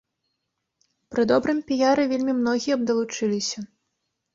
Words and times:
Пры 1.13 1.21
добрым 1.33 1.57
піяры 1.69 2.03
вельмі 2.17 2.33
многія 2.41 2.75
б 2.83 2.93
далучыліся. 2.93 3.59